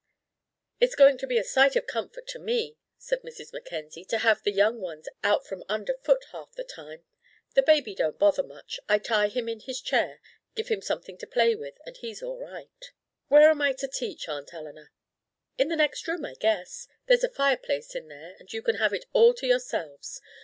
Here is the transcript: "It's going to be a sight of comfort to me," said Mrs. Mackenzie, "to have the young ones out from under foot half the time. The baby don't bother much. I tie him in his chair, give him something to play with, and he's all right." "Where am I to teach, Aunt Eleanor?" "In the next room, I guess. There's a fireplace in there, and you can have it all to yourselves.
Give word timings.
"It's 0.79 0.95
going 0.95 1.19
to 1.19 1.27
be 1.27 1.37
a 1.37 1.43
sight 1.43 1.75
of 1.75 1.85
comfort 1.85 2.25
to 2.29 2.39
me," 2.39 2.75
said 2.97 3.21
Mrs. 3.21 3.53
Mackenzie, 3.53 4.03
"to 4.05 4.17
have 4.17 4.41
the 4.41 4.51
young 4.51 4.79
ones 4.81 5.07
out 5.23 5.45
from 5.45 5.63
under 5.69 5.93
foot 5.93 6.25
half 6.31 6.51
the 6.53 6.63
time. 6.63 7.05
The 7.53 7.61
baby 7.61 7.93
don't 7.93 8.17
bother 8.17 8.41
much. 8.41 8.79
I 8.89 8.97
tie 8.97 9.27
him 9.27 9.47
in 9.47 9.59
his 9.59 9.79
chair, 9.79 10.19
give 10.55 10.69
him 10.69 10.81
something 10.81 11.19
to 11.19 11.27
play 11.27 11.53
with, 11.53 11.75
and 11.85 11.97
he's 11.97 12.23
all 12.23 12.39
right." 12.39 12.83
"Where 13.27 13.47
am 13.47 13.61
I 13.61 13.73
to 13.73 13.87
teach, 13.87 14.27
Aunt 14.27 14.51
Eleanor?" 14.55 14.91
"In 15.59 15.67
the 15.67 15.75
next 15.75 16.07
room, 16.07 16.25
I 16.25 16.33
guess. 16.33 16.87
There's 17.05 17.23
a 17.23 17.29
fireplace 17.29 17.93
in 17.93 18.07
there, 18.07 18.35
and 18.39 18.51
you 18.51 18.63
can 18.63 18.77
have 18.77 18.93
it 18.93 19.05
all 19.13 19.35
to 19.35 19.45
yourselves. 19.45 20.19